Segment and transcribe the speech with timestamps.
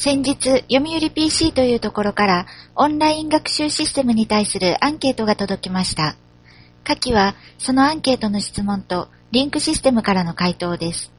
[0.00, 6.14] 先日、読売 PC というところからオンライン学習システムに対するアンケートが届きました。
[6.84, 11.10] 下記はそのアンケートの質問とリンクシステムからの回答です。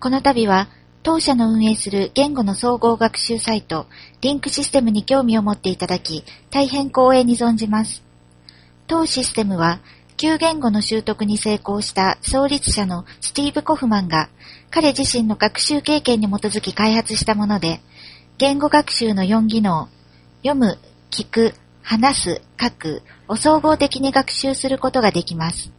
[0.00, 0.70] この度は
[1.04, 3.86] 当社の運営する言語の総合学習サイト
[4.20, 8.02] リンクシステムに興味を持っていただき大変光栄に存じます。
[8.88, 9.78] 当システムは
[10.20, 14.28] 旧言語の習得に成功した創立者のスティーブ・コフマンが
[14.70, 17.80] 彼自身の学習経験に基づき開発したもので、
[18.36, 19.88] 言語学習の4技能、
[20.42, 20.78] 読む、
[21.10, 25.72] 聞く、話す、書くを総合的に学習することができます。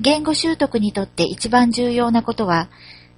[0.00, 2.68] 言語習得にとって一番重要なことは、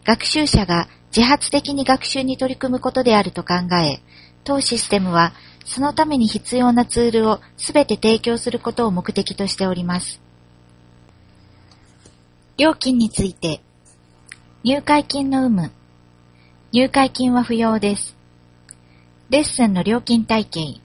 [0.06, 4.00] 学習者が自発的に学習に取り組むことであると考え、
[4.44, 5.34] 当システムは
[5.66, 10.20] そのために必要なツールをすべて提供することを目的としております。
[12.56, 13.60] 料金について、
[14.62, 15.70] 入会金の有無、
[16.72, 18.16] 入会金は不要です。
[19.28, 20.80] レッスンの料金体系、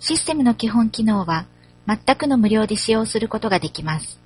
[0.00, 1.46] システムの基本機能は
[1.86, 4.18] 全くの無料で使用することができます。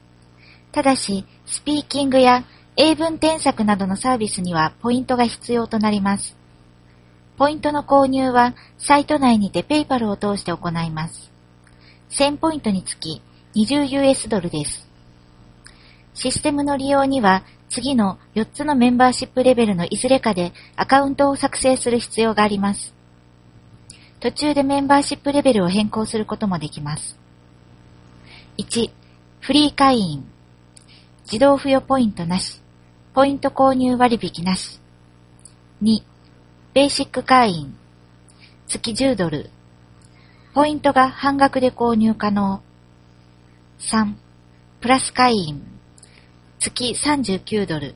[0.70, 2.44] ただし、スピーキングや
[2.76, 6.41] 英文添削などのサービスにはポイントが必要となります。
[7.36, 11.30] ポイントの購入はサイト内にて PayPal を通して行います。
[12.10, 13.22] 1000ポイントにつき
[13.54, 14.86] 20US ドルです。
[16.14, 22.94] システムの利用には次の4つのメンバーシップレベルのいずれかでアカウントを作成する必要があります。
[24.20, 27.18] 途中でメンバーシップレベルを変更することもできます。
[28.58, 28.90] 1、
[29.40, 30.24] フリー会員。
[31.24, 32.60] 自動付与ポイントなし。
[33.14, 34.78] ポイント購入割引なし。
[35.82, 36.02] 2、
[36.74, 37.76] ベーシック会員、
[38.66, 39.50] 月10ドル。
[40.54, 42.62] ポイントが半額で購入可能。
[43.78, 44.14] 3、
[44.80, 45.62] プラス会員、
[46.58, 47.94] 月39ドル。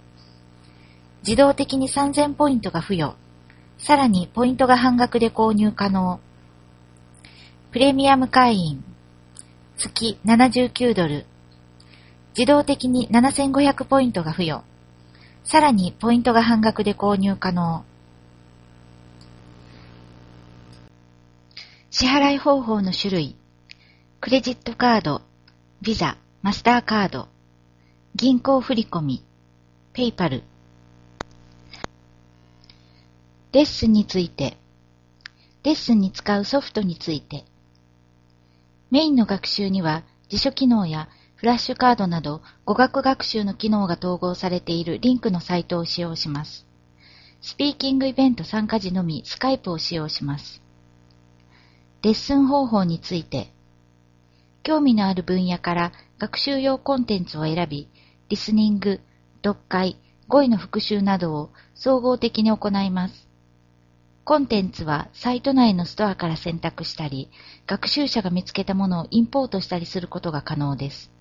[1.26, 3.16] 自動的に3000ポイントが付与。
[3.78, 6.20] さらにポイントが半額で購入可能。
[7.72, 8.84] プレミアム会員、
[9.78, 11.24] 月79ドル。
[12.36, 14.64] 自動的に7500ポイントが付与。
[15.44, 17.82] さらにポイントが半額で購入可能。
[21.98, 23.36] 支払い方法の種類、
[24.20, 25.22] クレジットカード、
[25.80, 27.28] ビザ、マスターカード、
[28.14, 29.22] 銀行振込、
[29.94, 30.42] ペイパル。
[33.52, 34.58] レッスンについて、
[35.62, 37.46] レッスンに使うソフトについて、
[38.90, 46.66] メインの学習には辞書機能やフラッシュカードなど語学学習の機能が統合されているリンクのサイトを使用します。
[47.40, 50.65] スピーキングイベント参加時のみスカイプを使用します。
[52.02, 53.52] レッスン方法について、
[54.62, 57.88] 興味のある分野から学習用コンテンツを選び、
[58.28, 59.00] リスニング、
[59.44, 59.96] 読解、
[60.28, 63.28] 語彙の復習などを総合的に行います。
[64.24, 67.30] コンテンツはサイト内のストアから選択したり、
[67.66, 71.12] 学習者が見つけたものをインポートしたりすることが可能です。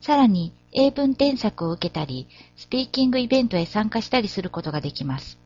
[0.00, 5.38] さらに、英文添削を受けたり、スピーキングイベントへ参加したりすることができます。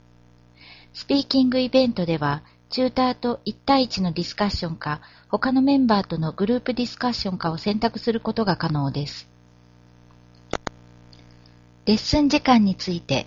[0.94, 2.42] スピーキングイベントでは、
[2.72, 9.28] チューターと1対1のディスカッションか、他のメンバーとのグループディスカッションかを選択することが可能です。
[11.84, 13.26] レッスン時間について、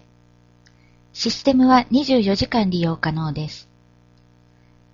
[1.14, 3.70] システムは24時間利用可能です。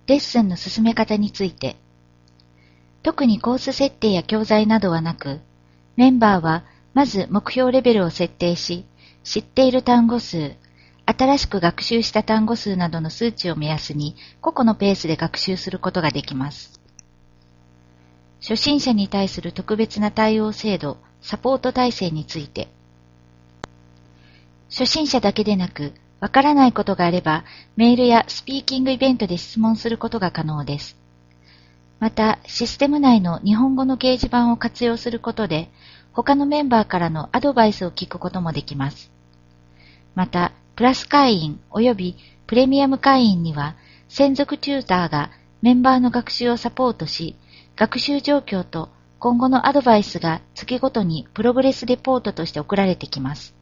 [0.06, 1.76] レッスンの進め方について、
[3.02, 5.40] 特にコース設定や教材などはなく、
[5.96, 8.84] メンバーはまず目標レベルを設定し、
[9.24, 10.56] 知っている単語数、
[11.12, 16.80] 新しく学習した単語数などの数値を目安に個々のペースで学習することができます。
[18.40, 22.68] 初心者に対する特別な対応制度、サポート体制について。
[24.68, 27.44] 初心者だけでなく、わからないことがあれば、
[27.76, 30.96] メールやスピーキングイベントで質問することが可能です。
[32.00, 35.70] また、システム内の日本語の掲示板を活用することで、
[36.12, 39.12] 他のメンバーからのアドバイスを聞くこともできます。
[40.14, 42.16] また、プラス会員及び
[42.48, 43.76] プレミアム会員には、
[44.08, 45.30] 専属チューターが
[45.60, 47.36] メンバーの学習をサポートし、
[47.76, 48.88] 学習状況と
[49.20, 53.54] 今後のアドバイスが月ごとにプログレスレポートとして送られてきます。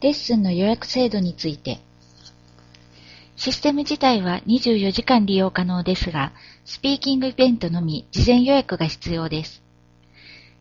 [0.00, 1.80] レッスンの予約制度について、
[3.36, 6.32] システム自体は24時間利用可能ですが、
[6.64, 9.62] スピーキングイベントのみ事前予約が必要です。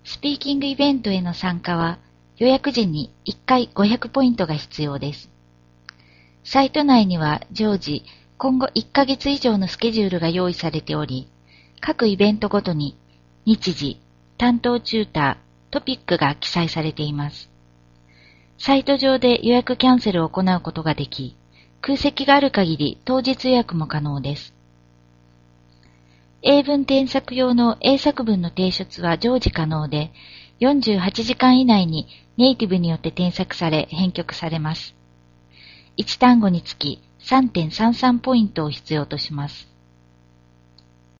[0.03, 1.99] スピーキングイベントへの参加は
[2.37, 5.29] 予約時に1回500ポイントが必要です。
[6.43, 8.03] サイト内には常時
[8.37, 11.27] 今後1ヶ月以上のスケジュールが用意されており、
[11.79, 12.95] 各イベントごとに
[13.45, 13.99] 日時、
[14.37, 17.49] 担当チューター、トピックが記載されています。
[18.59, 21.35] サイト上で予約キャンセルを行うことができ、
[21.81, 24.53] 空席がある限り当日予約も可能です。
[26.43, 30.11] 英文添削用の英作文の提出は常時可能で、
[30.59, 32.07] 48時間以内に
[32.37, 34.95] ネイティブによって添削され編曲されます。
[35.97, 39.67] 1単語につき3.33ポイントを必要とします。